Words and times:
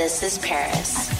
This 0.00 0.22
is 0.22 0.38
Paris. 0.38 1.10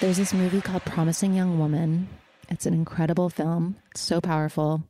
There's 0.00 0.16
this 0.16 0.34
movie 0.34 0.60
called 0.60 0.84
Promising 0.84 1.34
Young 1.34 1.60
Woman. 1.60 2.08
It's 2.48 2.66
an 2.66 2.74
incredible 2.74 3.30
film. 3.30 3.76
It's 3.92 4.00
so 4.00 4.20
powerful. 4.20 4.82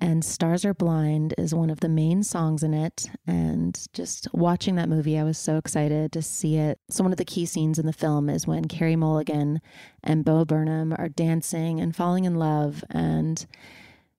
And 0.00 0.24
Stars 0.24 0.64
Are 0.64 0.72
Blind 0.72 1.34
is 1.36 1.54
one 1.54 1.68
of 1.68 1.80
the 1.80 1.88
main 1.88 2.22
songs 2.22 2.62
in 2.62 2.72
it. 2.72 3.10
And 3.26 3.78
just 3.92 4.28
watching 4.32 4.76
that 4.76 4.88
movie, 4.88 5.18
I 5.18 5.24
was 5.24 5.36
so 5.36 5.56
excited 5.58 6.12
to 6.12 6.22
see 6.22 6.56
it. 6.56 6.78
So, 6.88 7.04
one 7.04 7.12
of 7.12 7.18
the 7.18 7.24
key 7.24 7.44
scenes 7.44 7.78
in 7.78 7.84
the 7.86 7.92
film 7.92 8.30
is 8.30 8.46
when 8.46 8.64
Carey 8.64 8.96
Mulligan 8.96 9.60
and 10.02 10.24
Bo 10.24 10.44
Burnham 10.46 10.94
are 10.96 11.08
dancing 11.10 11.80
and 11.80 11.94
falling 11.94 12.24
in 12.24 12.36
love. 12.36 12.82
And 12.88 13.44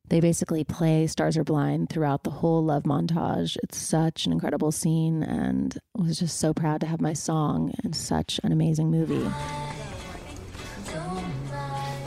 they 0.09 0.19
basically 0.19 0.63
play 0.63 1.07
Stars 1.07 1.37
Are 1.37 1.43
Blind 1.43 1.89
throughout 1.89 2.23
the 2.23 2.29
whole 2.31 2.63
love 2.63 2.83
montage. 2.83 3.57
It's 3.63 3.77
such 3.77 4.25
an 4.25 4.33
incredible 4.33 4.71
scene. 4.71 5.23
And 5.23 5.77
I 5.97 6.03
was 6.03 6.19
just 6.19 6.37
so 6.37 6.53
proud 6.53 6.81
to 6.81 6.87
have 6.87 7.01
my 7.01 7.13
song 7.13 7.73
in 7.83 7.93
such 7.93 8.39
an 8.43 8.51
amazing 8.51 8.91
movie. 8.91 9.25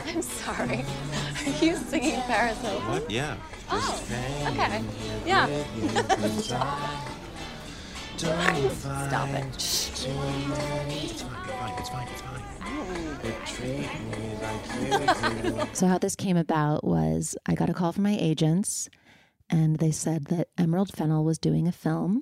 I'm 0.05 0.21
sorry. 0.21 0.85
Are 1.45 1.65
you 1.65 1.75
singing 2.05 2.21
Paris 2.21 2.61
Hilton? 2.61 2.87
What? 2.87 3.09
Yeah. 3.11 3.37
Oh, 3.69 4.03
okay. 4.47 4.83
Yeah. 5.25 5.47
Stop 8.17 9.29
it. 9.29 9.45
It's 9.55 10.05
fine. 11.21 11.77
It's 11.77 11.89
fine. 11.89 12.07
It's 12.07 12.21
fine. 12.21 12.41
So, 15.73 15.87
how 15.87 15.97
this 15.97 16.15
came 16.15 16.37
about 16.37 16.83
was 16.83 17.35
I 17.45 17.55
got 17.55 17.69
a 17.69 17.73
call 17.73 17.91
from 17.91 18.03
my 18.03 18.15
agents, 18.19 18.87
and 19.49 19.77
they 19.79 19.91
said 19.91 20.25
that 20.25 20.49
Emerald 20.57 20.95
Fennell 20.95 21.23
was 21.25 21.37
doing 21.39 21.67
a 21.67 21.71
film 21.71 22.21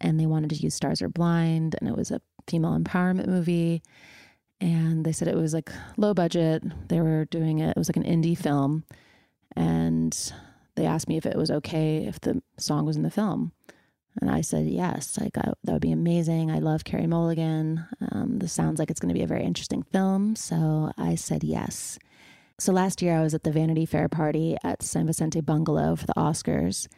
and 0.00 0.18
they 0.18 0.26
wanted 0.26 0.48
to 0.50 0.56
use 0.56 0.74
Stars 0.74 1.02
Are 1.02 1.10
Blind, 1.10 1.76
and 1.78 1.88
it 1.88 1.94
was 1.94 2.10
a 2.10 2.22
female 2.48 2.78
empowerment 2.78 3.26
movie. 3.26 3.82
And 4.62 5.04
they 5.04 5.12
said 5.12 5.28
it 5.28 5.36
was 5.36 5.52
like 5.52 5.70
low 5.98 6.14
budget. 6.14 6.62
They 6.88 7.00
were 7.02 7.26
doing 7.26 7.58
it, 7.58 7.70
it 7.70 7.76
was 7.76 7.88
like 7.88 7.96
an 7.96 8.04
indie 8.04 8.36
film. 8.38 8.84
And 9.56 10.16
they 10.76 10.86
asked 10.86 11.08
me 11.08 11.16
if 11.16 11.26
it 11.26 11.36
was 11.36 11.50
okay 11.50 12.04
if 12.04 12.20
the 12.20 12.42
song 12.56 12.86
was 12.86 12.96
in 12.96 13.02
the 13.02 13.10
film. 13.10 13.52
And 14.20 14.30
I 14.30 14.40
said 14.40 14.66
yes. 14.66 15.18
Like 15.20 15.36
I, 15.38 15.52
that 15.64 15.72
would 15.72 15.82
be 15.82 15.92
amazing. 15.92 16.50
I 16.50 16.58
love 16.58 16.84
Carey 16.84 17.06
Mulligan. 17.06 17.86
Um, 18.10 18.38
this 18.38 18.52
sounds 18.52 18.78
like 18.78 18.90
it's 18.90 19.00
going 19.00 19.08
to 19.08 19.18
be 19.18 19.22
a 19.22 19.28
very 19.28 19.44
interesting 19.44 19.82
film. 19.82 20.36
So 20.36 20.92
I 20.98 21.14
said 21.14 21.44
yes. 21.44 21.98
So 22.58 22.72
last 22.72 23.00
year 23.00 23.16
I 23.16 23.22
was 23.22 23.34
at 23.34 23.44
the 23.44 23.52
Vanity 23.52 23.86
Fair 23.86 24.08
party 24.08 24.56
at 24.62 24.82
San 24.82 25.06
Vicente 25.06 25.40
Bungalow 25.40 25.96
for 25.96 26.06
the 26.06 26.12
Oscars, 26.14 26.88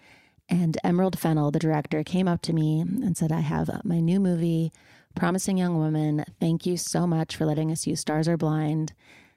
and 0.48 0.76
Emerald 0.82 1.16
Fennell, 1.16 1.52
the 1.52 1.60
director, 1.60 2.02
came 2.02 2.26
up 2.26 2.42
to 2.42 2.52
me 2.52 2.80
and 2.80 3.16
said, 3.16 3.30
"I 3.30 3.40
have 3.40 3.70
my 3.84 4.00
new 4.00 4.18
movie, 4.18 4.72
Promising 5.14 5.58
Young 5.58 5.76
Woman. 5.76 6.24
Thank 6.40 6.66
you 6.66 6.76
so 6.76 7.06
much 7.06 7.36
for 7.36 7.46
letting 7.46 7.70
us 7.70 7.86
use 7.86 8.00
Stars 8.00 8.26
Are 8.26 8.36
Blind. 8.36 8.92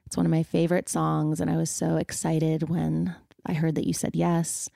It's 0.06 0.18
one 0.18 0.26
of 0.26 0.32
my 0.32 0.44
favorite 0.44 0.90
songs, 0.90 1.40
and 1.40 1.50
I 1.50 1.58
was 1.58 1.70
so 1.70 1.98
excited 1.98 2.70
when 2.70 3.16
I 3.46 3.54
heard 3.54 3.76
that 3.76 3.88
you 3.88 3.94
said 3.94 4.16
yes." 4.16 4.70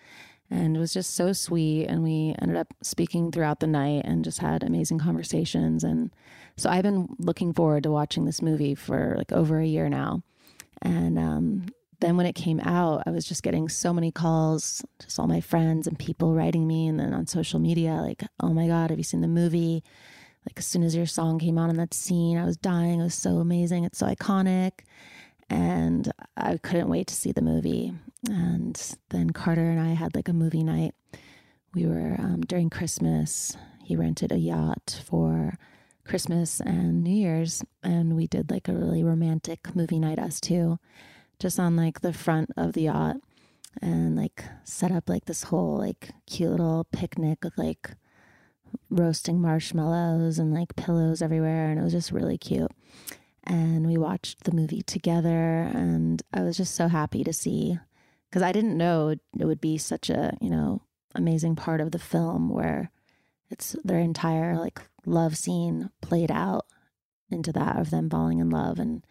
And 0.51 0.75
it 0.75 0.79
was 0.79 0.93
just 0.93 1.13
so 1.13 1.31
sweet. 1.31 1.85
And 1.85 2.03
we 2.03 2.35
ended 2.41 2.57
up 2.57 2.73
speaking 2.81 3.31
throughout 3.31 3.59
the 3.59 3.67
night 3.67 4.01
and 4.05 4.23
just 4.23 4.39
had 4.39 4.63
amazing 4.63 4.99
conversations. 4.99 5.83
And 5.83 6.11
so 6.57 6.69
I've 6.69 6.83
been 6.83 7.07
looking 7.19 7.53
forward 7.53 7.83
to 7.83 7.91
watching 7.91 8.25
this 8.25 8.41
movie 8.41 8.75
for 8.75 9.13
like 9.17 9.31
over 9.31 9.59
a 9.59 9.65
year 9.65 9.89
now. 9.89 10.23
And 10.81 11.19
um, 11.19 11.67
then 11.99 12.17
when 12.17 12.25
it 12.25 12.33
came 12.33 12.59
out, 12.61 13.03
I 13.05 13.11
was 13.11 13.25
just 13.25 13.43
getting 13.43 13.69
so 13.69 13.93
many 13.93 14.11
calls, 14.11 14.83
just 14.99 15.19
all 15.19 15.27
my 15.27 15.41
friends 15.41 15.85
and 15.85 15.99
people 15.99 16.33
writing 16.33 16.65
me, 16.65 16.87
and 16.87 16.99
then 16.99 17.13
on 17.13 17.27
social 17.27 17.59
media, 17.59 17.95
like, 17.95 18.23
oh 18.39 18.53
my 18.53 18.67
God, 18.67 18.89
have 18.89 18.99
you 18.99 19.03
seen 19.03 19.21
the 19.21 19.27
movie? 19.27 19.83
Like, 20.45 20.57
as 20.57 20.65
soon 20.65 20.83
as 20.83 20.95
your 20.95 21.05
song 21.05 21.37
came 21.37 21.57
out 21.57 21.65
on 21.65 21.71
in 21.71 21.77
that 21.77 21.93
scene, 21.93 22.37
I 22.37 22.45
was 22.45 22.55
dying. 22.57 23.01
It 23.01 23.03
was 23.03 23.13
so 23.13 23.37
amazing. 23.37 23.83
It's 23.83 23.99
so 23.99 24.07
iconic. 24.07 24.71
And 25.49 26.11
I 26.37 26.57
couldn't 26.57 26.89
wait 26.89 27.07
to 27.07 27.15
see 27.15 27.31
the 27.31 27.41
movie. 27.41 27.93
And 28.29 28.79
then 29.09 29.31
Carter 29.31 29.69
and 29.69 29.79
I 29.79 29.93
had 29.93 30.15
like 30.15 30.27
a 30.27 30.33
movie 30.33 30.63
night. 30.63 30.93
We 31.73 31.85
were 31.85 32.15
um, 32.19 32.41
during 32.41 32.69
Christmas, 32.69 33.55
he 33.83 33.95
rented 33.95 34.31
a 34.31 34.37
yacht 34.37 35.01
for 35.05 35.57
Christmas 36.03 36.59
and 36.59 37.03
New 37.03 37.15
Year's, 37.15 37.63
and 37.83 38.15
we 38.15 38.25
did 38.25 38.49
like 38.49 38.67
a 38.67 38.73
really 38.73 39.03
romantic 39.03 39.75
movie 39.75 39.99
night, 39.99 40.17
us 40.17 40.39
two, 40.39 40.79
just 41.37 41.59
on 41.59 41.75
like 41.75 42.01
the 42.01 42.13
front 42.13 42.49
of 42.57 42.73
the 42.73 42.83
yacht, 42.83 43.17
and 43.81 44.15
like 44.15 44.43
set 44.63 44.91
up 44.91 45.07
like 45.07 45.25
this 45.25 45.43
whole 45.43 45.77
like 45.77 46.09
cute 46.25 46.49
little 46.49 46.87
picnic 46.91 47.43
with 47.43 47.57
like 47.57 47.91
roasting 48.89 49.39
marshmallows 49.39 50.39
and 50.39 50.51
like 50.53 50.75
pillows 50.75 51.21
everywhere, 51.21 51.69
and 51.69 51.79
it 51.79 51.83
was 51.83 51.93
just 51.93 52.11
really 52.11 52.37
cute. 52.39 52.71
And 53.43 53.87
we 53.87 53.97
watched 53.97 54.43
the 54.43 54.51
movie 54.51 54.81
together, 54.81 55.61
and 55.73 56.21
I 56.33 56.41
was 56.41 56.57
just 56.57 56.75
so 56.75 56.87
happy 56.87 57.23
to 57.23 57.33
see 57.33 57.77
because 58.29 58.43
I 58.43 58.51
didn't 58.51 58.77
know 58.77 59.09
it 59.09 59.21
would 59.33 59.61
be 59.61 59.77
such 59.77 60.09
a 60.09 60.37
you 60.41 60.49
know 60.49 60.81
amazing 61.15 61.55
part 61.55 61.81
of 61.81 61.91
the 61.91 61.99
film 61.99 62.49
where 62.49 62.91
it's 63.49 63.75
their 63.83 63.99
entire 63.99 64.57
like 64.57 64.79
love 65.05 65.35
scene 65.37 65.89
played 66.01 66.29
out 66.31 66.65
into 67.31 67.51
that 67.53 67.77
of 67.77 67.89
them 67.89 68.09
falling 68.09 68.39
in 68.39 68.49
love 68.49 68.77
and 68.79 69.03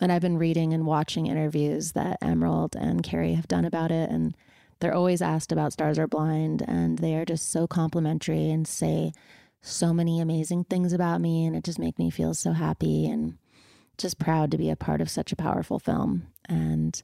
And 0.00 0.10
I've 0.10 0.22
been 0.22 0.38
reading 0.38 0.72
and 0.72 0.86
watching 0.86 1.26
interviews 1.26 1.92
that 1.92 2.18
Emerald 2.22 2.74
and 2.74 3.02
Carey 3.02 3.34
have 3.34 3.48
done 3.48 3.66
about 3.66 3.90
it. 3.90 4.10
And 4.10 4.34
they're 4.80 4.94
always 4.94 5.20
asked 5.20 5.52
about 5.52 5.74
Stars 5.74 5.98
Are 5.98 6.06
Blind. 6.08 6.62
And 6.66 6.98
they 6.98 7.14
are 7.16 7.26
just 7.26 7.50
so 7.50 7.66
complimentary 7.66 8.50
and 8.50 8.66
say 8.66 9.12
so 9.60 9.92
many 9.92 10.20
amazing 10.20 10.64
things 10.64 10.94
about 10.94 11.20
me. 11.20 11.44
And 11.44 11.54
it 11.54 11.64
just 11.64 11.78
makes 11.78 11.98
me 11.98 12.08
feel 12.10 12.32
so 12.32 12.52
happy 12.52 13.06
and 13.06 13.36
just 14.00 14.18
proud 14.18 14.50
to 14.50 14.58
be 14.58 14.70
a 14.70 14.76
part 14.76 15.00
of 15.00 15.10
such 15.10 15.32
a 15.32 15.36
powerful 15.36 15.78
film. 15.78 16.26
And 16.48 17.00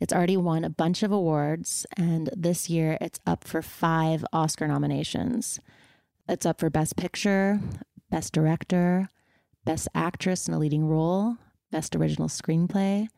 it's 0.00 0.12
already 0.12 0.36
won 0.36 0.64
a 0.64 0.70
bunch 0.70 1.02
of 1.02 1.12
awards. 1.12 1.86
And 1.96 2.30
this 2.36 2.68
year 2.70 2.98
it's 3.00 3.20
up 3.26 3.44
for 3.44 3.62
five 3.62 4.24
Oscar 4.32 4.66
nominations. 4.66 5.60
It's 6.28 6.46
up 6.46 6.60
for 6.60 6.70
Best 6.70 6.96
Picture, 6.96 7.60
Best 8.10 8.32
Director, 8.32 9.08
Best 9.64 9.88
Actress 9.94 10.48
in 10.48 10.54
a 10.54 10.58
Leading 10.58 10.86
Role, 10.86 11.36
Best 11.70 11.94
Original 11.96 12.28
Screenplay, 12.28 13.08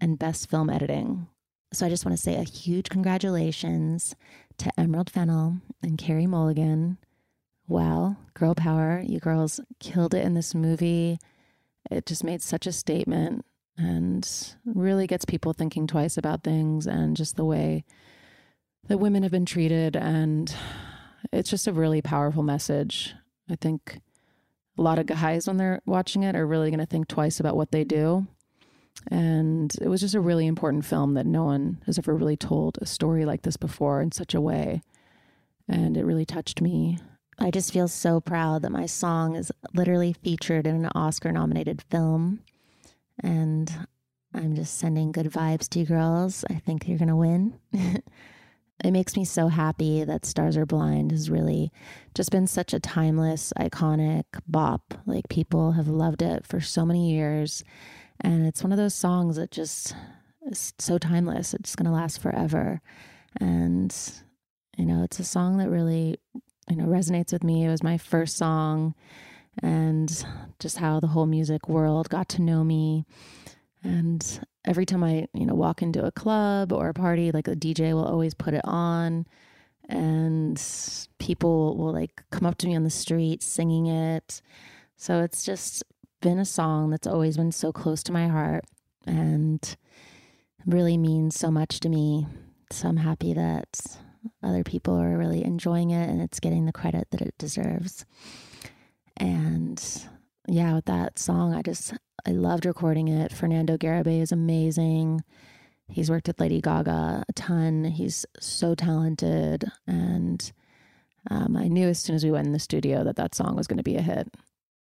and 0.00 0.18
Best 0.18 0.50
Film 0.50 0.70
Editing. 0.70 1.28
So 1.72 1.86
I 1.86 1.88
just 1.88 2.04
want 2.04 2.16
to 2.16 2.22
say 2.22 2.36
a 2.36 2.42
huge 2.42 2.88
congratulations 2.88 4.14
to 4.58 4.70
Emerald 4.78 5.10
Fennell 5.10 5.56
and 5.82 5.96
Carey 5.96 6.26
Mulligan. 6.26 6.98
Wow, 7.66 8.16
girl 8.34 8.54
power. 8.54 9.02
You 9.04 9.20
girls 9.20 9.60
killed 9.80 10.14
it 10.14 10.24
in 10.24 10.34
this 10.34 10.54
movie. 10.54 11.18
It 11.96 12.06
just 12.06 12.24
made 12.24 12.42
such 12.42 12.66
a 12.66 12.72
statement 12.72 13.44
and 13.76 14.28
really 14.64 15.06
gets 15.06 15.24
people 15.24 15.52
thinking 15.52 15.86
twice 15.86 16.16
about 16.16 16.44
things 16.44 16.86
and 16.86 17.16
just 17.16 17.36
the 17.36 17.44
way 17.44 17.84
that 18.88 18.98
women 18.98 19.22
have 19.22 19.32
been 19.32 19.46
treated. 19.46 19.96
And 19.96 20.54
it's 21.32 21.50
just 21.50 21.66
a 21.66 21.72
really 21.72 22.02
powerful 22.02 22.42
message. 22.42 23.14
I 23.50 23.56
think 23.56 24.00
a 24.78 24.82
lot 24.82 24.98
of 24.98 25.06
guys, 25.06 25.46
when 25.46 25.56
they're 25.56 25.80
watching 25.86 26.22
it, 26.22 26.36
are 26.36 26.46
really 26.46 26.70
going 26.70 26.80
to 26.80 26.86
think 26.86 27.08
twice 27.08 27.40
about 27.40 27.56
what 27.56 27.72
they 27.72 27.84
do. 27.84 28.26
And 29.10 29.74
it 29.80 29.88
was 29.88 30.00
just 30.00 30.14
a 30.14 30.20
really 30.20 30.46
important 30.46 30.84
film 30.84 31.14
that 31.14 31.26
no 31.26 31.44
one 31.44 31.82
has 31.86 31.98
ever 31.98 32.14
really 32.14 32.36
told 32.36 32.78
a 32.80 32.86
story 32.86 33.24
like 33.24 33.42
this 33.42 33.56
before 33.56 34.00
in 34.00 34.12
such 34.12 34.34
a 34.34 34.40
way. 34.40 34.82
And 35.68 35.96
it 35.96 36.04
really 36.04 36.26
touched 36.26 36.60
me. 36.60 36.98
I 37.38 37.50
just 37.50 37.72
feel 37.72 37.88
so 37.88 38.20
proud 38.20 38.62
that 38.62 38.72
my 38.72 38.86
song 38.86 39.36
is 39.36 39.50
literally 39.74 40.12
featured 40.12 40.66
in 40.66 40.76
an 40.76 40.90
Oscar 40.94 41.32
nominated 41.32 41.82
film. 41.90 42.40
And 43.22 43.86
I'm 44.34 44.54
just 44.54 44.78
sending 44.78 45.12
good 45.12 45.26
vibes 45.26 45.68
to 45.70 45.80
you 45.80 45.86
girls. 45.86 46.44
I 46.50 46.54
think 46.54 46.86
you're 46.86 46.98
going 46.98 47.08
to 47.08 47.16
win. 47.16 47.58
it 47.72 48.90
makes 48.90 49.16
me 49.16 49.24
so 49.24 49.48
happy 49.48 50.04
that 50.04 50.26
Stars 50.26 50.56
Are 50.56 50.66
Blind 50.66 51.10
has 51.10 51.30
really 51.30 51.72
just 52.14 52.30
been 52.30 52.46
such 52.46 52.72
a 52.72 52.80
timeless, 52.80 53.52
iconic 53.58 54.24
bop. 54.46 54.94
Like 55.06 55.28
people 55.28 55.72
have 55.72 55.88
loved 55.88 56.22
it 56.22 56.46
for 56.46 56.60
so 56.60 56.84
many 56.84 57.10
years. 57.12 57.64
And 58.20 58.46
it's 58.46 58.62
one 58.62 58.72
of 58.72 58.78
those 58.78 58.94
songs 58.94 59.36
that 59.36 59.50
just 59.50 59.94
is 60.50 60.72
so 60.78 60.98
timeless. 60.98 61.54
It's 61.54 61.76
going 61.76 61.86
to 61.86 61.92
last 61.92 62.20
forever. 62.20 62.80
And, 63.40 63.94
you 64.76 64.86
know, 64.86 65.02
it's 65.02 65.18
a 65.18 65.24
song 65.24 65.58
that 65.58 65.70
really, 65.70 66.18
you 66.68 66.76
know, 66.76 66.84
resonates 66.84 67.32
with 67.32 67.44
me. 67.44 67.64
It 67.64 67.70
was 67.70 67.82
my 67.82 67.98
first 67.98 68.36
song 68.36 68.94
and 69.62 70.24
just 70.58 70.78
how 70.78 71.00
the 71.00 71.08
whole 71.08 71.26
music 71.26 71.68
world 71.68 72.08
got 72.08 72.28
to 72.30 72.42
know 72.42 72.64
me. 72.64 73.04
And 73.82 74.46
every 74.64 74.86
time 74.86 75.02
I, 75.02 75.26
you 75.34 75.44
know, 75.44 75.54
walk 75.54 75.82
into 75.82 76.04
a 76.04 76.12
club 76.12 76.72
or 76.72 76.88
a 76.88 76.94
party, 76.94 77.32
like 77.32 77.48
a 77.48 77.56
DJ 77.56 77.92
will 77.92 78.04
always 78.04 78.34
put 78.34 78.54
it 78.54 78.64
on 78.64 79.26
and 79.88 80.62
people 81.18 81.76
will 81.76 81.92
like 81.92 82.22
come 82.30 82.46
up 82.46 82.56
to 82.58 82.66
me 82.66 82.76
on 82.76 82.84
the 82.84 82.90
street 82.90 83.42
singing 83.42 83.86
it. 83.86 84.40
So 84.96 85.22
it's 85.22 85.44
just 85.44 85.82
been 86.20 86.38
a 86.38 86.44
song 86.44 86.90
that's 86.90 87.06
always 87.06 87.36
been 87.36 87.52
so 87.52 87.72
close 87.72 88.02
to 88.04 88.12
my 88.12 88.28
heart 88.28 88.64
and 89.06 89.76
really 90.64 90.96
means 90.96 91.34
so 91.38 91.50
much 91.50 91.80
to 91.80 91.88
me. 91.88 92.26
So 92.70 92.88
I'm 92.88 92.98
happy 92.98 93.34
that 93.34 93.98
other 94.42 94.64
people 94.64 94.94
are 95.00 95.18
really 95.18 95.44
enjoying 95.44 95.90
it 95.90 96.08
and 96.08 96.20
it's 96.20 96.40
getting 96.40 96.66
the 96.66 96.72
credit 96.72 97.08
that 97.10 97.20
it 97.20 97.34
deserves. 97.38 98.04
And 99.16 99.82
yeah, 100.48 100.74
with 100.74 100.86
that 100.86 101.18
song, 101.18 101.54
I 101.54 101.62
just, 101.62 101.94
I 102.26 102.30
loved 102.30 102.66
recording 102.66 103.08
it. 103.08 103.32
Fernando 103.32 103.76
Garibay 103.76 104.20
is 104.20 104.32
amazing. 104.32 105.22
He's 105.88 106.10
worked 106.10 106.26
with 106.26 106.40
Lady 106.40 106.60
Gaga 106.60 107.24
a 107.28 107.32
ton. 107.34 107.84
He's 107.84 108.24
so 108.40 108.74
talented. 108.74 109.64
And 109.86 110.52
um, 111.30 111.56
I 111.56 111.68
knew 111.68 111.88
as 111.88 111.98
soon 111.98 112.16
as 112.16 112.24
we 112.24 112.30
went 112.30 112.46
in 112.46 112.52
the 112.52 112.58
studio 112.58 113.04
that 113.04 113.16
that 113.16 113.34
song 113.34 113.56
was 113.56 113.66
going 113.66 113.78
to 113.78 113.82
be 113.82 113.96
a 113.96 114.02
hit. 114.02 114.28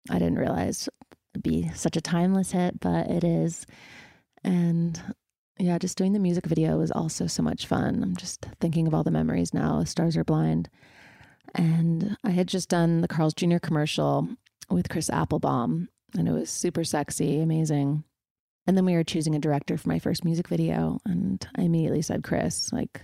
I 0.09 0.19
didn't 0.19 0.39
realize 0.39 0.87
it'd 1.33 1.43
be 1.43 1.69
such 1.75 1.97
a 1.97 2.01
timeless 2.01 2.51
hit, 2.51 2.79
but 2.79 3.07
it 3.07 3.23
is. 3.23 3.65
And 4.43 5.01
yeah, 5.59 5.77
just 5.77 5.97
doing 5.97 6.13
the 6.13 6.19
music 6.19 6.45
video 6.45 6.77
was 6.77 6.91
also 6.91 7.27
so 7.27 7.43
much 7.43 7.67
fun. 7.67 8.01
I'm 8.01 8.15
just 8.15 8.47
thinking 8.61 8.87
of 8.87 8.93
all 8.93 9.03
the 9.03 9.11
memories 9.11 9.53
now. 9.53 9.83
Stars 9.83 10.15
Are 10.15 10.23
Blind. 10.23 10.69
And 11.53 12.15
I 12.23 12.29
had 12.29 12.47
just 12.47 12.69
done 12.69 13.01
the 13.01 13.07
Carl's 13.07 13.33
Jr. 13.33 13.57
commercial 13.57 14.29
with 14.69 14.89
Chris 14.89 15.09
Applebaum, 15.09 15.89
and 16.15 16.27
it 16.27 16.31
was 16.31 16.49
super 16.49 16.83
sexy, 16.83 17.41
amazing. 17.41 18.03
And 18.67 18.77
then 18.77 18.85
we 18.85 18.93
were 18.93 19.03
choosing 19.03 19.35
a 19.35 19.39
director 19.39 19.77
for 19.77 19.89
my 19.89 19.99
first 19.99 20.23
music 20.23 20.47
video, 20.47 20.99
and 21.05 21.45
I 21.55 21.63
immediately 21.63 22.03
said 22.03 22.23
Chris. 22.23 22.71
Like, 22.71 23.01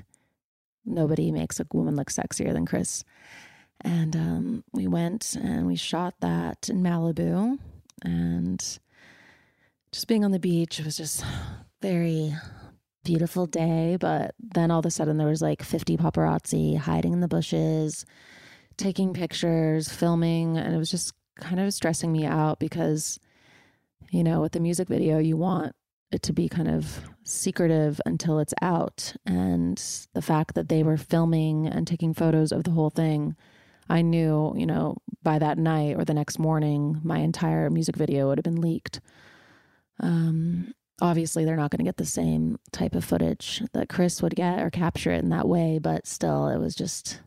nobody 0.86 1.32
makes 1.32 1.60
a 1.60 1.66
woman 1.74 1.96
look 1.96 2.12
sexier 2.12 2.54
than 2.54 2.66
Chris. 2.66 3.04
And 3.82 4.16
um, 4.16 4.64
we 4.72 4.88
went 4.88 5.36
and 5.36 5.68
we 5.68 5.76
shot 5.76 6.14
that 6.22 6.70
in 6.70 6.82
Malibu, 6.84 7.58
and 8.04 8.80
just 9.92 10.08
being 10.08 10.24
on 10.24 10.32
the 10.32 10.40
beach 10.40 10.80
was 10.80 10.98
just 10.98 11.24
very 11.86 12.34
beautiful 13.04 13.46
day. 13.46 13.98
But 14.00 14.34
then 14.40 14.72
all 14.72 14.80
of 14.80 14.86
a 14.86 14.92
sudden, 14.92 15.18
there 15.18 15.28
was 15.28 15.42
like 15.42 15.62
50 15.62 15.98
paparazzi 15.98 16.78
hiding 16.78 17.14
in 17.14 17.20
the 17.20 17.28
bushes 17.28 18.06
taking 18.78 19.14
pictures, 19.14 19.90
filming, 19.90 20.58
and 20.58 20.74
it 20.74 20.78
was 20.78 20.92
just 20.92 21.14
kind 21.40 21.60
of 21.60 21.74
stressing 21.74 22.12
me 22.12 22.26
out 22.26 22.60
because, 22.60 23.20
you 24.12 24.24
know, 24.24 24.42
with 24.42 24.52
the 24.52 24.60
music 24.60 24.88
video, 24.88 25.18
you 25.18 25.38
want 25.38 25.74
it 26.12 26.22
to 26.24 26.34
be 26.34 26.48
kind 26.48 26.68
of 26.68 27.02
secretive 27.24 28.00
until 28.06 28.40
it's 28.40 28.54
out. 28.62 29.16
And 29.26 29.82
the 30.14 30.22
fact 30.22 30.56
that 30.56 30.70
they 30.70 30.84
were 30.84 30.98
filming 30.98 31.68
and 31.68 31.88
taking 31.88 32.14
photos 32.14 32.52
of 32.52 32.64
the 32.64 32.72
whole 32.72 32.90
thing, 32.90 33.36
I 33.90 34.02
knew, 34.02 34.54
you 34.56 34.66
know, 34.66 34.98
by 35.24 35.40
that 35.40 35.58
night 35.58 35.96
or 35.98 36.06
the 36.06 36.14
next 36.14 36.40
morning, 36.40 37.00
my 37.04 37.20
entire 37.20 37.70
music 37.70 37.96
video 37.96 38.28
would 38.28 38.38
have 38.38 38.44
been 38.44 38.62
leaked. 38.62 39.00
Um, 40.00 40.74
obviously, 41.02 41.46
they're 41.46 41.56
not 41.56 41.72
going 41.72 41.80
to 41.80 41.86
get 41.86 41.98
the 41.98 42.06
same 42.06 42.58
type 42.72 42.96
of 42.96 43.04
footage 43.04 43.62
that 43.74 43.90
Chris 43.90 44.22
would 44.22 44.36
get 44.36 44.60
or 44.60 44.70
capture 44.70 45.12
it 45.12 45.24
in 45.24 45.30
that 45.30 45.48
way, 45.48 45.80
but 45.80 46.08
still, 46.08 46.48
it 46.48 46.58
was 46.58 46.76
just 46.76 47.20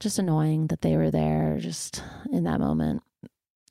just 0.00 0.18
annoying 0.18 0.68
that 0.68 0.80
they 0.82 0.96
were 0.96 1.10
there 1.10 1.58
just 1.60 2.02
in 2.30 2.44
that 2.44 2.60
moment, 2.60 3.02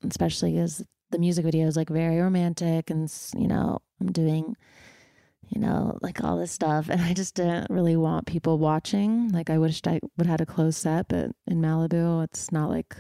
especially 0.08 0.53
because 0.53 0.84
the 1.12 1.20
music 1.20 1.46
video 1.46 1.67
is 1.67 1.77
like 1.77 1.89
very 1.89 2.20
romantic 2.20 2.89
and, 2.89 3.12
you 3.38 3.48
know, 3.48 3.79
I'm 4.01 4.12
doing, 4.12 4.55
you 5.48 5.62
know, 5.62 5.98
like 6.01 6.24
all 6.24 6.38
this 6.38 6.51
stuff. 6.51 6.89
And 6.89 7.01
I 7.01 7.13
just 7.13 7.36
didn't 7.36 7.67
really 7.70 7.96
want 7.96 8.27
people 8.27 8.58
watching. 8.58 9.29
Like, 9.29 9.50
I 9.50 9.58
wished 9.58 9.88
I 9.88 10.00
would 10.17 10.27
have 10.27 10.39
had 10.39 10.41
a 10.41 10.46
closed 10.46 10.79
set, 10.79 11.08
but 11.08 11.32
in 11.48 11.62
Malibu, 11.62 12.24
it's 12.25 12.51
not 12.51 12.70
like 12.70 12.98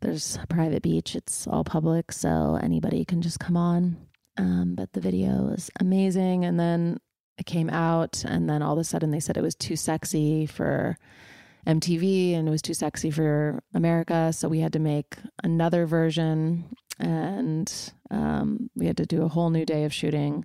there's 0.00 0.38
a 0.42 0.46
private 0.46 0.82
beach, 0.82 1.16
it's 1.16 1.46
all 1.46 1.64
public. 1.64 2.12
So 2.12 2.58
anybody 2.62 3.04
can 3.04 3.22
just 3.22 3.40
come 3.40 3.56
on. 3.56 3.96
Um, 4.38 4.74
but 4.74 4.92
the 4.92 5.00
video 5.00 5.42
was 5.44 5.70
amazing. 5.80 6.44
And 6.44 6.58
then 6.60 7.00
it 7.38 7.46
came 7.46 7.70
out, 7.70 8.24
and 8.24 8.48
then 8.48 8.62
all 8.62 8.74
of 8.74 8.78
a 8.78 8.84
sudden 8.84 9.10
they 9.10 9.20
said 9.20 9.36
it 9.36 9.42
was 9.42 9.54
too 9.54 9.76
sexy 9.76 10.46
for 10.46 10.96
MTV 11.66 12.34
and 12.34 12.46
it 12.46 12.50
was 12.50 12.62
too 12.62 12.74
sexy 12.74 13.10
for 13.10 13.62
America. 13.74 14.32
So 14.32 14.48
we 14.48 14.60
had 14.60 14.72
to 14.74 14.78
make 14.78 15.16
another 15.42 15.84
version 15.84 16.64
and 16.98 17.92
um, 18.10 18.70
we 18.74 18.86
had 18.86 18.96
to 18.98 19.06
do 19.06 19.22
a 19.22 19.28
whole 19.28 19.50
new 19.50 19.66
day 19.66 19.84
of 19.84 19.92
shooting 19.92 20.44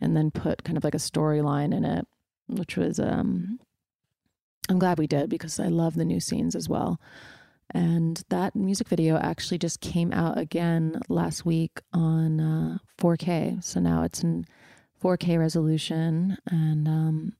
and 0.00 0.16
then 0.16 0.30
put 0.30 0.64
kind 0.64 0.78
of 0.78 0.84
like 0.84 0.94
a 0.94 0.98
storyline 0.98 1.74
in 1.74 1.84
it, 1.84 2.06
which 2.46 2.76
was, 2.76 2.98
um, 3.00 3.58
I'm 4.68 4.78
glad 4.78 4.98
we 4.98 5.06
did 5.06 5.28
because 5.28 5.58
I 5.58 5.66
love 5.66 5.94
the 5.94 6.04
new 6.04 6.20
scenes 6.20 6.54
as 6.54 6.68
well. 6.68 7.00
And 7.72 8.22
that 8.28 8.54
music 8.54 8.88
video 8.88 9.16
actually 9.16 9.58
just 9.58 9.80
came 9.80 10.12
out 10.12 10.38
again 10.38 11.00
last 11.08 11.46
week 11.46 11.80
on 11.92 12.40
uh, 12.40 12.78
4K. 13.00 13.64
So 13.64 13.80
now 13.80 14.02
it's 14.02 14.22
in 14.22 14.44
4K 15.02 15.38
resolution. 15.38 16.36
And 16.46 16.86
um, 16.86 17.32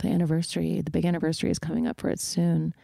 the 0.00 0.08
anniversary, 0.08 0.80
the 0.80 0.90
big 0.90 1.04
anniversary 1.04 1.50
is 1.50 1.58
coming 1.58 1.86
up 1.86 2.00
for 2.00 2.08
it 2.08 2.20
soon. 2.20 2.74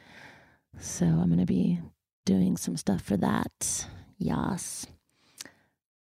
So 0.79 1.05
I'm 1.05 1.27
going 1.27 1.39
to 1.39 1.47
be 1.47 1.81
doing 2.25 2.57
some 2.57 2.77
stuff 2.77 3.03
for 3.03 3.17
that. 3.17 3.87
Yas. 4.19 4.87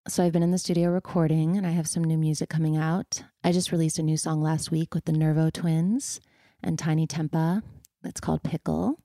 So 0.08 0.24
I've 0.24 0.32
been 0.32 0.42
in 0.42 0.50
the 0.50 0.58
studio 0.58 0.90
recording 0.90 1.56
and 1.56 1.66
I 1.66 1.70
have 1.70 1.88
some 1.88 2.04
new 2.04 2.18
music 2.18 2.48
coming 2.48 2.76
out. 2.76 3.22
I 3.42 3.52
just 3.52 3.72
released 3.72 3.98
a 3.98 4.02
new 4.02 4.16
song 4.16 4.42
last 4.42 4.70
week 4.70 4.94
with 4.94 5.04
the 5.04 5.12
Nervo 5.12 5.50
twins 5.50 6.20
and 6.62 6.78
Tinie 6.78 7.06
Tempah. 7.06 7.62
It's 8.04 8.20
called 8.20 8.42
Pickle. 8.42 8.98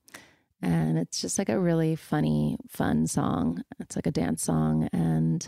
And 0.62 0.98
it's 0.98 1.20
just 1.20 1.38
like 1.38 1.48
a 1.48 1.60
really 1.60 1.96
funny, 1.96 2.56
fun 2.68 3.06
song. 3.06 3.62
It's 3.78 3.96
like 3.96 4.06
a 4.06 4.10
dance 4.10 4.42
song. 4.42 4.88
And 4.92 5.46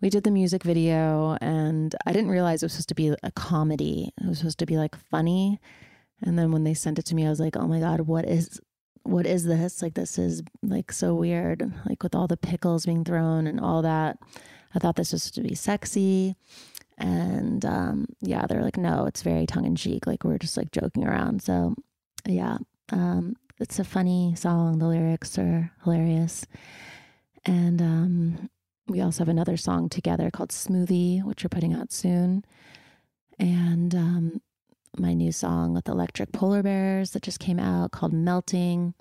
we 0.00 0.10
did 0.10 0.22
the 0.22 0.30
music 0.30 0.62
video, 0.62 1.36
and 1.40 1.94
I 2.06 2.12
didn't 2.12 2.30
realize 2.30 2.62
it 2.62 2.66
was 2.66 2.74
supposed 2.74 2.88
to 2.90 2.94
be 2.94 3.14
a 3.22 3.32
comedy. 3.32 4.12
It 4.20 4.28
was 4.28 4.38
supposed 4.38 4.60
to 4.60 4.66
be 4.66 4.76
like 4.76 4.96
funny. 5.10 5.60
And 6.22 6.38
then 6.38 6.52
when 6.52 6.64
they 6.64 6.74
sent 6.74 6.98
it 6.98 7.04
to 7.06 7.14
me, 7.14 7.26
I 7.26 7.30
was 7.30 7.40
like, 7.40 7.56
oh 7.56 7.66
my 7.66 7.80
God, 7.80 8.02
what 8.02 8.24
is 8.24 8.60
what 9.02 9.26
is 9.26 9.44
this? 9.44 9.82
Like 9.82 9.94
this 9.94 10.18
is 10.18 10.42
like 10.62 10.92
so 10.92 11.14
weird. 11.14 11.72
Like 11.88 12.02
with 12.02 12.14
all 12.14 12.26
the 12.26 12.36
pickles 12.36 12.86
being 12.86 13.04
thrown 13.04 13.46
and 13.46 13.58
all 13.58 13.82
that. 13.82 14.18
I 14.74 14.78
thought 14.78 14.96
this 14.96 15.12
was 15.12 15.30
to 15.30 15.40
be 15.40 15.54
sexy. 15.54 16.36
And 16.98 17.64
um, 17.64 18.06
yeah, 18.20 18.46
they're 18.46 18.62
like, 18.62 18.76
no, 18.76 19.06
it's 19.06 19.22
very 19.22 19.46
tongue 19.46 19.64
in 19.64 19.76
cheek. 19.76 20.06
Like 20.06 20.24
we're 20.24 20.38
just 20.38 20.56
like 20.56 20.72
joking 20.72 21.06
around. 21.06 21.42
So 21.42 21.74
yeah, 22.26 22.58
um, 22.90 23.36
it's 23.60 23.78
a 23.78 23.84
funny 23.84 24.34
song. 24.36 24.78
The 24.78 24.86
lyrics 24.86 25.38
are 25.38 25.72
hilarious. 25.84 26.46
And 27.44 27.80
um, 27.82 28.50
we 28.86 29.00
also 29.00 29.20
have 29.20 29.28
another 29.28 29.56
song 29.56 29.88
together 29.88 30.30
called 30.30 30.50
Smoothie, 30.50 31.24
which 31.24 31.42
we're 31.42 31.48
putting 31.48 31.74
out 31.74 31.92
soon. 31.92 32.44
And 33.38 33.94
um, 33.94 34.40
my 34.96 35.14
new 35.14 35.32
song 35.32 35.74
with 35.74 35.88
Electric 35.88 36.32
Polar 36.32 36.62
Bears 36.62 37.12
that 37.12 37.22
just 37.22 37.40
came 37.40 37.58
out 37.58 37.90
called 37.90 38.12
Melting. 38.12 38.94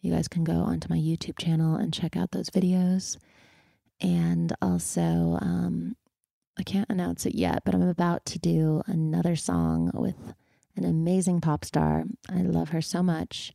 You 0.00 0.12
guys 0.12 0.28
can 0.28 0.44
go 0.44 0.54
onto 0.54 0.88
my 0.90 0.98
YouTube 0.98 1.38
channel 1.38 1.76
and 1.76 1.92
check 1.92 2.16
out 2.16 2.32
those 2.32 2.50
videos. 2.50 3.16
And 4.00 4.54
also, 4.60 5.38
um, 5.40 5.96
I 6.58 6.62
can't 6.62 6.90
announce 6.90 7.26
it 7.26 7.34
yet, 7.34 7.62
but 7.64 7.74
I'm 7.74 7.88
about 7.88 8.24
to 8.26 8.38
do 8.38 8.82
another 8.86 9.36
song 9.36 9.90
with 9.94 10.34
an 10.76 10.84
amazing 10.84 11.40
pop 11.40 11.64
star. 11.64 12.04
I 12.28 12.42
love 12.42 12.70
her 12.70 12.82
so 12.82 13.02
much. 13.02 13.52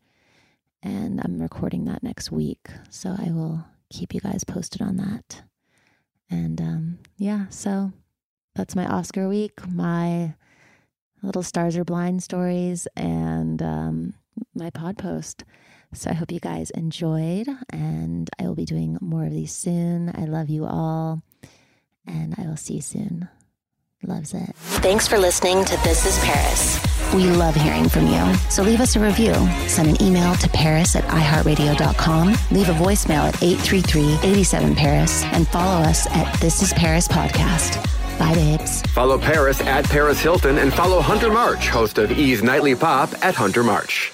And 0.81 1.21
I'm 1.23 1.41
recording 1.41 1.85
that 1.85 2.03
next 2.03 2.31
week. 2.31 2.69
So 2.89 3.15
I 3.17 3.31
will 3.31 3.65
keep 3.91 4.13
you 4.13 4.21
guys 4.21 4.43
posted 4.43 4.81
on 4.81 4.97
that. 4.97 5.43
And 6.29 6.61
um, 6.61 6.99
yeah, 7.17 7.47
so 7.49 7.91
that's 8.55 8.75
my 8.75 8.85
Oscar 8.85 9.27
week, 9.27 9.65
my 9.67 10.35
little 11.21 11.43
stars 11.43 11.75
are 11.75 11.83
blind 11.83 12.23
stories, 12.23 12.87
and 12.95 13.61
um, 13.61 14.13
my 14.53 14.69
pod 14.69 14.97
post. 14.97 15.43
So 15.93 16.11
I 16.11 16.13
hope 16.13 16.31
you 16.31 16.39
guys 16.39 16.69
enjoyed, 16.71 17.47
and 17.71 18.29
I 18.39 18.43
will 18.43 18.55
be 18.55 18.65
doing 18.65 18.97
more 19.01 19.25
of 19.25 19.31
these 19.31 19.53
soon. 19.53 20.11
I 20.13 20.25
love 20.25 20.49
you 20.49 20.65
all, 20.65 21.23
and 22.05 22.35
I 22.37 22.43
will 22.43 22.57
see 22.57 22.75
you 22.75 22.81
soon. 22.81 23.27
Loves 24.03 24.33
it. 24.33 24.55
Thanks 24.81 25.07
for 25.09 25.17
listening 25.17 25.65
to 25.65 25.75
This 25.83 26.05
is 26.05 26.17
Paris. 26.23 26.79
We 27.13 27.25
love 27.31 27.53
hearing 27.55 27.89
from 27.89 28.07
you. 28.07 28.33
So 28.49 28.63
leave 28.63 28.79
us 28.79 28.95
a 28.95 28.99
review. 28.99 29.33
Send 29.67 29.89
an 29.89 30.01
email 30.01 30.35
to 30.35 30.47
paris 30.49 30.95
at 30.95 31.03
iheartradio.com. 31.05 32.27
Leave 32.51 32.69
a 32.69 32.73
voicemail 32.73 33.27
at 33.27 33.33
833-87-PARIS 33.35 35.23
and 35.25 35.47
follow 35.49 35.81
us 35.81 36.07
at 36.11 36.33
This 36.39 36.61
is 36.61 36.71
Paris 36.73 37.07
Podcast. 37.09 37.83
Bye, 38.17 38.35
babes. 38.35 38.81
Follow 38.93 39.17
Paris 39.17 39.59
at 39.61 39.83
Paris 39.85 40.19
Hilton 40.21 40.59
and 40.59 40.73
follow 40.73 41.01
Hunter 41.01 41.31
March, 41.31 41.67
host 41.67 41.97
of 41.97 42.11
E's 42.11 42.41
Nightly 42.41 42.75
Pop 42.75 43.09
at 43.21 43.35
Hunter 43.35 43.63
March. 43.63 44.13